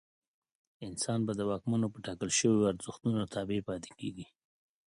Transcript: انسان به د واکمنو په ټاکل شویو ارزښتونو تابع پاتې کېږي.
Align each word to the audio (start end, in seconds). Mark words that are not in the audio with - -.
انسان 0.87 1.19
به 1.27 1.31
د 1.35 1.41
واکمنو 1.49 1.87
په 1.93 1.99
ټاکل 2.05 2.29
شویو 2.37 2.69
ارزښتونو 2.71 3.29
تابع 3.33 3.59
پاتې 3.67 3.91
کېږي. 3.99 4.25